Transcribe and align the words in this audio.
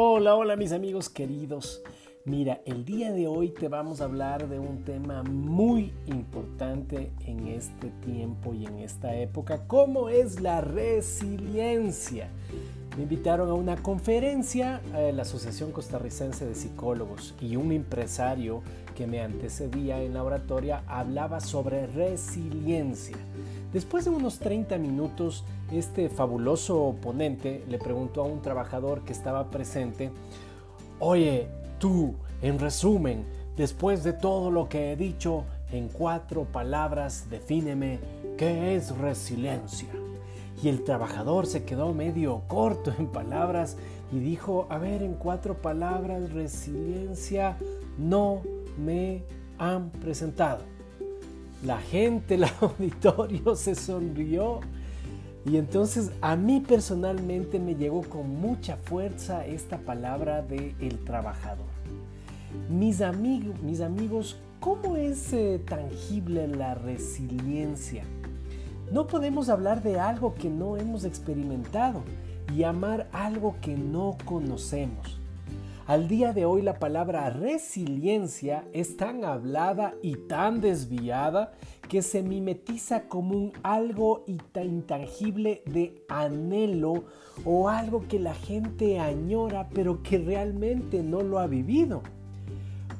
Hola, 0.00 0.36
hola 0.36 0.54
mis 0.54 0.70
amigos 0.70 1.08
queridos. 1.08 1.82
Mira, 2.24 2.62
el 2.66 2.84
día 2.84 3.10
de 3.10 3.26
hoy 3.26 3.48
te 3.48 3.66
vamos 3.66 4.00
a 4.00 4.04
hablar 4.04 4.48
de 4.48 4.60
un 4.60 4.84
tema 4.84 5.24
muy 5.24 5.92
importante 6.06 7.10
en 7.26 7.48
este 7.48 7.90
tiempo 8.06 8.54
y 8.54 8.66
en 8.66 8.78
esta 8.78 9.16
época, 9.16 9.66
como 9.66 10.08
es 10.08 10.40
la 10.40 10.60
resiliencia. 10.60 12.30
Me 12.98 13.04
invitaron 13.04 13.48
a 13.48 13.54
una 13.54 13.76
conferencia 13.76 14.80
a 14.92 15.12
la 15.12 15.22
Asociación 15.22 15.70
Costarricense 15.70 16.44
de 16.44 16.56
Psicólogos 16.56 17.32
y 17.40 17.54
un 17.54 17.70
empresario 17.70 18.60
que 18.96 19.06
me 19.06 19.20
antecedía 19.20 20.02
en 20.02 20.14
la 20.14 20.24
oratoria 20.24 20.82
hablaba 20.88 21.38
sobre 21.38 21.86
resiliencia. 21.86 23.16
Después 23.72 24.04
de 24.04 24.10
unos 24.10 24.40
30 24.40 24.78
minutos, 24.78 25.44
este 25.70 26.08
fabuloso 26.08 26.96
ponente 27.00 27.64
le 27.68 27.78
preguntó 27.78 28.22
a 28.22 28.26
un 28.26 28.42
trabajador 28.42 29.02
que 29.04 29.12
estaba 29.12 29.48
presente, 29.48 30.10
oye, 30.98 31.46
tú, 31.78 32.16
en 32.42 32.58
resumen, 32.58 33.24
después 33.56 34.02
de 34.02 34.12
todo 34.12 34.50
lo 34.50 34.68
que 34.68 34.90
he 34.90 34.96
dicho, 34.96 35.44
en 35.70 35.86
cuatro 35.86 36.46
palabras, 36.46 37.30
defíneme 37.30 38.00
qué 38.36 38.74
es 38.74 38.90
resiliencia. 38.98 39.86
Y 40.62 40.68
el 40.68 40.82
trabajador 40.82 41.46
se 41.46 41.64
quedó 41.64 41.94
medio 41.94 42.42
corto 42.48 42.92
en 42.98 43.06
palabras 43.06 43.76
y 44.12 44.18
dijo, 44.18 44.66
a 44.70 44.78
ver, 44.78 45.02
en 45.02 45.14
cuatro 45.14 45.54
palabras, 45.54 46.32
resiliencia, 46.32 47.56
no 47.96 48.42
me 48.76 49.22
han 49.58 49.90
presentado. 49.90 50.62
La 51.64 51.78
gente, 51.78 52.34
el 52.34 52.44
auditorio 52.60 53.54
se 53.54 53.74
sonrió 53.74 54.60
y 55.44 55.56
entonces 55.56 56.10
a 56.20 56.36
mí 56.36 56.60
personalmente 56.60 57.58
me 57.58 57.74
llegó 57.74 58.02
con 58.02 58.40
mucha 58.40 58.76
fuerza 58.76 59.46
esta 59.46 59.78
palabra 59.78 60.42
de 60.42 60.74
el 60.80 61.04
trabajador. 61.04 61.66
Mis, 62.68 63.00
amigos, 63.00 63.60
mis 63.62 63.80
amigos, 63.80 64.38
¿cómo 64.60 64.96
es 64.96 65.32
eh, 65.32 65.60
tangible 65.66 66.48
la 66.48 66.74
resiliencia? 66.74 68.04
No 68.90 69.06
podemos 69.06 69.50
hablar 69.50 69.82
de 69.82 70.00
algo 70.00 70.34
que 70.34 70.48
no 70.48 70.78
hemos 70.78 71.04
experimentado 71.04 72.02
y 72.56 72.62
amar 72.62 73.06
algo 73.12 73.56
que 73.60 73.76
no 73.76 74.16
conocemos. 74.24 75.18
Al 75.86 76.08
día 76.08 76.32
de 76.32 76.46
hoy 76.46 76.62
la 76.62 76.78
palabra 76.78 77.28
resiliencia 77.28 78.64
es 78.72 78.96
tan 78.96 79.24
hablada 79.24 79.94
y 80.02 80.14
tan 80.16 80.62
desviada 80.62 81.52
que 81.86 82.00
se 82.00 82.22
mimetiza 82.22 83.08
como 83.08 83.36
un 83.36 83.52
algo 83.62 84.24
intangible 84.26 85.62
de 85.66 86.02
anhelo 86.08 87.04
o 87.44 87.68
algo 87.68 88.06
que 88.08 88.18
la 88.18 88.34
gente 88.34 89.00
añora 89.00 89.68
pero 89.74 90.02
que 90.02 90.16
realmente 90.16 91.02
no 91.02 91.22
lo 91.22 91.38
ha 91.38 91.46
vivido. 91.46 92.02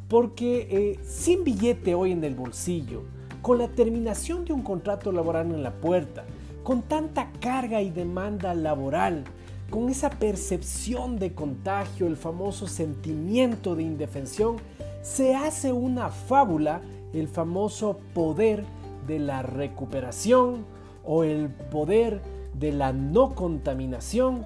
Porque 0.08 0.68
eh, 0.70 1.00
sin 1.02 1.44
billete 1.44 1.94
hoy 1.94 2.12
en 2.12 2.24
el 2.24 2.34
bolsillo, 2.34 3.04
con 3.48 3.56
la 3.56 3.68
terminación 3.68 4.44
de 4.44 4.52
un 4.52 4.60
contrato 4.60 5.10
laboral 5.10 5.46
en 5.46 5.62
la 5.62 5.72
puerta, 5.72 6.26
con 6.62 6.82
tanta 6.82 7.30
carga 7.40 7.80
y 7.80 7.88
demanda 7.88 8.52
laboral, 8.52 9.24
con 9.70 9.88
esa 9.88 10.10
percepción 10.10 11.18
de 11.18 11.32
contagio, 11.32 12.08
el 12.08 12.18
famoso 12.18 12.66
sentimiento 12.66 13.74
de 13.74 13.84
indefensión, 13.84 14.56
se 15.00 15.34
hace 15.34 15.72
una 15.72 16.10
fábula, 16.10 16.82
el 17.14 17.26
famoso 17.26 18.00
poder 18.12 18.66
de 19.06 19.18
la 19.18 19.40
recuperación 19.40 20.66
o 21.02 21.24
el 21.24 21.48
poder 21.48 22.20
de 22.52 22.72
la 22.72 22.92
no 22.92 23.34
contaminación. 23.34 24.44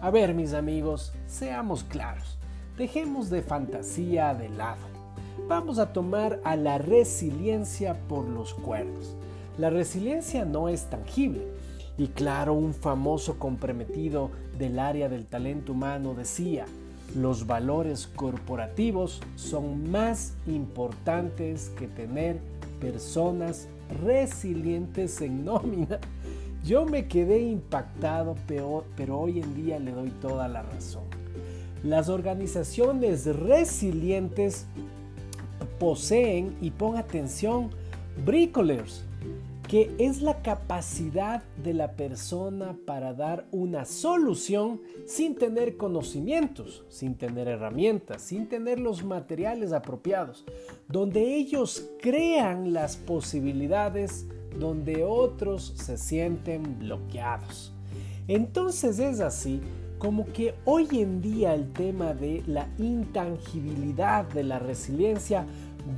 A 0.00 0.12
ver, 0.12 0.32
mis 0.32 0.54
amigos, 0.54 1.12
seamos 1.26 1.82
claros, 1.82 2.38
dejemos 2.78 3.30
de 3.30 3.42
fantasía 3.42 4.32
de 4.32 4.48
lado. 4.48 5.03
Vamos 5.48 5.78
a 5.78 5.92
tomar 5.92 6.40
a 6.44 6.56
la 6.56 6.78
resiliencia 6.78 7.98
por 8.08 8.26
los 8.28 8.54
cuernos. 8.54 9.14
La 9.58 9.70
resiliencia 9.70 10.44
no 10.44 10.68
es 10.68 10.88
tangible, 10.90 11.46
y 11.96 12.08
claro, 12.08 12.54
un 12.54 12.74
famoso 12.74 13.38
comprometido 13.38 14.30
del 14.58 14.78
área 14.78 15.08
del 15.08 15.26
talento 15.26 15.72
humano 15.72 16.14
decía, 16.14 16.66
los 17.14 17.46
valores 17.46 18.08
corporativos 18.08 19.20
son 19.36 19.90
más 19.90 20.34
importantes 20.46 21.70
que 21.78 21.86
tener 21.86 22.40
personas 22.80 23.68
resilientes 24.02 25.20
en 25.20 25.44
nómina. 25.44 26.00
Yo 26.64 26.86
me 26.86 27.06
quedé 27.06 27.40
impactado, 27.40 28.34
pero 28.48 29.20
hoy 29.20 29.40
en 29.40 29.54
día 29.54 29.78
le 29.78 29.92
doy 29.92 30.10
toda 30.10 30.48
la 30.48 30.62
razón. 30.62 31.04
Las 31.84 32.08
organizaciones 32.08 33.26
resilientes 33.26 34.66
poseen, 35.78 36.56
y 36.60 36.70
pon 36.70 36.96
atención, 36.96 37.70
bricolers, 38.24 39.04
que 39.68 39.94
es 39.98 40.20
la 40.20 40.42
capacidad 40.42 41.42
de 41.62 41.72
la 41.72 41.92
persona 41.92 42.76
para 42.86 43.14
dar 43.14 43.46
una 43.50 43.86
solución 43.86 44.80
sin 45.06 45.34
tener 45.34 45.76
conocimientos, 45.76 46.84
sin 46.88 47.14
tener 47.14 47.48
herramientas, 47.48 48.22
sin 48.22 48.48
tener 48.48 48.78
los 48.78 49.04
materiales 49.04 49.72
apropiados, 49.72 50.44
donde 50.86 51.34
ellos 51.34 51.90
crean 52.00 52.72
las 52.72 52.96
posibilidades 52.96 54.26
donde 54.58 55.02
otros 55.02 55.72
se 55.76 55.96
sienten 55.96 56.78
bloqueados. 56.78 57.72
Entonces 58.28 58.98
es 58.98 59.20
así 59.20 59.60
como 60.04 60.26
que 60.34 60.54
hoy 60.66 60.86
en 60.92 61.22
día 61.22 61.54
el 61.54 61.72
tema 61.72 62.12
de 62.12 62.42
la 62.46 62.68
intangibilidad 62.76 64.26
de 64.26 64.44
la 64.44 64.58
resiliencia 64.58 65.46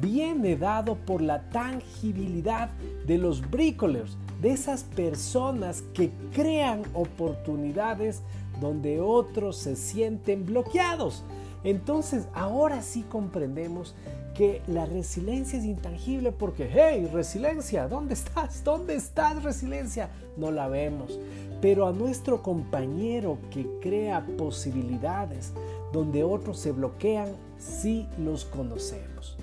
viene 0.01 0.57
dado 0.57 0.95
por 0.95 1.21
la 1.21 1.51
tangibilidad 1.51 2.71
de 3.05 3.19
los 3.19 3.51
bricolers, 3.51 4.17
de 4.41 4.53
esas 4.53 4.85
personas 4.85 5.83
que 5.93 6.13
crean 6.33 6.83
oportunidades 6.95 8.23
donde 8.61 9.01
otros 9.01 9.57
se 9.57 9.75
sienten 9.75 10.47
bloqueados. 10.47 11.25
Entonces, 11.65 12.29
ahora 12.33 12.83
sí 12.83 13.03
comprendemos 13.03 13.97
que 14.37 14.63
la 14.69 14.87
resiliencia 14.87 15.59
es 15.59 15.65
intangible 15.65 16.31
porque, 16.31 16.71
hey, 16.73 17.11
resiliencia, 17.13 17.89
¿dónde 17.89 18.15
estás? 18.15 18.63
¿Dónde 18.63 18.95
estás, 18.95 19.43
resiliencia? 19.43 20.11
No 20.37 20.53
la 20.53 20.69
vemos. 20.69 21.19
Pero 21.61 21.87
a 21.87 21.93
nuestro 21.93 22.43
compañero 22.43 23.39
que 23.51 23.67
crea 23.81 24.27
posibilidades 24.37 25.53
donde 25.93 26.25
otros 26.25 26.59
se 26.59 26.73
bloquean, 26.73 27.29
sí 27.59 28.07
los 28.19 28.45
conocemos. 28.45 29.37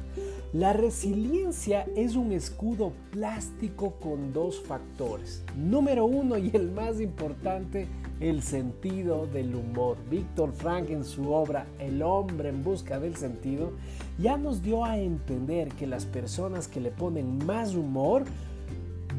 La 0.53 0.71
resiliencia 0.71 1.87
es 1.95 2.15
un 2.15 2.31
escudo 2.31 2.93
plástico 3.09 3.93
con 3.99 4.33
dos 4.33 4.61
factores. 4.61 5.43
Número 5.57 6.05
uno 6.05 6.37
y 6.37 6.51
el 6.53 6.71
más 6.71 7.01
importante, 7.01 7.87
el 8.19 8.43
sentido 8.43 9.25
del 9.25 9.55
humor. 9.55 9.97
Víctor 10.11 10.53
Frank 10.53 10.91
en 10.91 11.05
su 11.05 11.31
obra 11.31 11.65
El 11.79 12.03
hombre 12.03 12.49
en 12.49 12.63
busca 12.63 12.99
del 12.99 13.15
sentido 13.15 13.71
ya 14.19 14.37
nos 14.37 14.61
dio 14.61 14.85
a 14.85 14.99
entender 14.99 15.69
que 15.69 15.87
las 15.87 16.05
personas 16.05 16.67
que 16.67 16.81
le 16.81 16.91
ponen 16.91 17.43
más 17.47 17.73
humor 17.73 18.23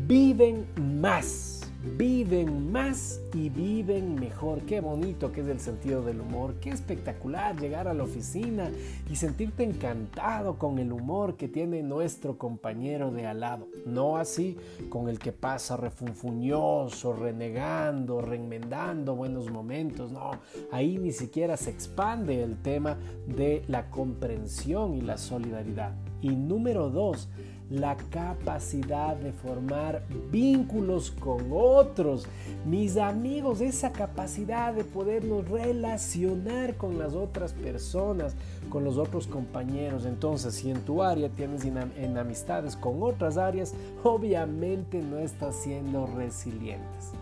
viven 0.07 0.67
más 1.01 1.54
viven 1.97 2.73
más 2.73 3.21
y 3.35 3.51
viven 3.51 4.15
mejor. 4.15 4.63
Qué 4.63 4.81
bonito 4.81 5.31
que 5.31 5.43
es 5.43 5.49
el 5.49 5.61
sentido 5.61 6.03
del 6.03 6.21
humor. 6.21 6.55
Qué 6.61 6.71
espectacular 6.71 7.59
llegar 7.61 7.89
a 7.89 7.95
la 7.95 8.05
oficina 8.05 8.71
y 9.11 9.17
sentirte 9.17 9.65
encantado 9.65 10.59
con 10.59 10.79
el 10.79 10.93
humor 10.93 11.37
que 11.37 11.49
tiene 11.49 11.83
nuestro 11.83 12.39
compañero 12.39 13.11
de 13.11 13.27
al 13.27 13.41
lado. 13.41 13.69
No 13.87 14.17
así 14.17 14.57
con 14.89 15.09
el 15.09 15.19
que 15.19 15.33
pasa 15.33 15.77
refunfuñoso, 15.77 17.13
renegando, 17.13 18.21
reenmendando 18.21 19.15
buenos 19.15 19.51
momentos. 19.51 20.11
No, 20.11 20.33
ahí 20.73 20.99
ni 20.99 21.13
siquiera 21.13 21.57
se 21.57 21.71
expande 21.71 22.43
el 22.43 22.57
tema 22.63 22.97
de 23.27 23.63
la 23.69 23.91
comprensión 23.91 24.95
y 24.95 25.03
la 25.03 25.19
solidaridad. 25.19 25.95
Y 26.23 26.31
número 26.37 26.89
dos, 26.89 27.29
la 27.71 27.97
capacidad 27.97 29.17
de 29.17 29.33
formar 29.33 30.03
vínculos 30.31 31.11
con 31.11 31.47
otros. 31.51 32.27
Mis 32.67 32.97
amigos, 32.97 33.61
esa 33.61 33.91
capacidad 33.91 34.75
de 34.75 34.85
podernos 34.85 35.49
relacionar 35.49 36.77
con 36.77 36.99
las 36.99 37.15
otras 37.15 37.53
personas, 37.53 38.37
con 38.69 38.85
los 38.85 38.99
otros 38.99 39.27
compañeros. 39.27 40.05
Entonces, 40.05 40.55
si 40.55 40.71
en 40.71 40.81
tu 40.83 41.03
área 41.03 41.29
tienes 41.31 41.65
en 41.65 42.19
amistades 42.19 42.77
con 42.77 43.03
otras 43.03 43.39
áreas, 43.39 43.75
obviamente 44.03 45.01
no 45.01 45.19
estás 45.19 45.57
siendo 45.57 46.07
resilientes. 46.07 47.13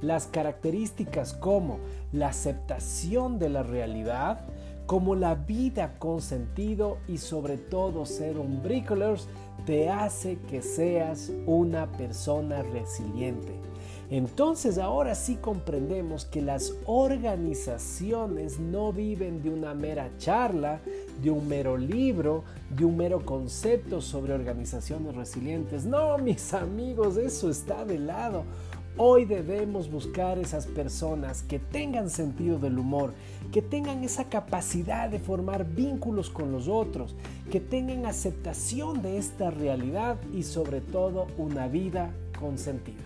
Las 0.00 0.26
características 0.26 1.32
como 1.32 1.78
la 2.12 2.28
aceptación 2.28 3.38
de 3.38 3.48
la 3.48 3.64
realidad, 3.64 4.40
como 4.88 5.14
la 5.14 5.34
vida 5.34 5.98
con 5.98 6.22
sentido 6.22 6.96
y 7.06 7.18
sobre 7.18 7.58
todo 7.58 8.06
ser 8.06 8.38
un 8.38 8.62
bricolers 8.62 9.28
te 9.66 9.90
hace 9.90 10.38
que 10.48 10.62
seas 10.62 11.30
una 11.44 11.92
persona 11.92 12.62
resiliente. 12.62 13.52
Entonces 14.08 14.78
ahora 14.78 15.14
sí 15.14 15.36
comprendemos 15.36 16.24
que 16.24 16.40
las 16.40 16.72
organizaciones 16.86 18.58
no 18.58 18.90
viven 18.90 19.42
de 19.42 19.50
una 19.50 19.74
mera 19.74 20.08
charla, 20.16 20.80
de 21.20 21.30
un 21.30 21.46
mero 21.46 21.76
libro, 21.76 22.44
de 22.70 22.86
un 22.86 22.96
mero 22.96 23.26
concepto 23.26 24.00
sobre 24.00 24.32
organizaciones 24.32 25.14
resilientes. 25.14 25.84
No, 25.84 26.16
mis 26.16 26.54
amigos, 26.54 27.18
eso 27.18 27.50
está 27.50 27.84
de 27.84 27.98
lado. 27.98 28.44
Hoy 29.00 29.26
debemos 29.26 29.88
buscar 29.88 30.40
esas 30.40 30.66
personas 30.66 31.44
que 31.44 31.60
tengan 31.60 32.10
sentido 32.10 32.58
del 32.58 32.80
humor, 32.80 33.14
que 33.52 33.62
tengan 33.62 34.02
esa 34.02 34.24
capacidad 34.24 35.08
de 35.08 35.20
formar 35.20 35.64
vínculos 35.64 36.30
con 36.30 36.50
los 36.50 36.66
otros, 36.66 37.14
que 37.48 37.60
tengan 37.60 38.06
aceptación 38.06 39.00
de 39.00 39.18
esta 39.18 39.52
realidad 39.52 40.16
y 40.34 40.42
sobre 40.42 40.80
todo 40.80 41.28
una 41.38 41.68
vida 41.68 42.10
con 42.40 42.58
sentido. 42.58 42.98